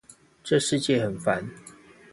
[0.43, 1.43] 這世界很煩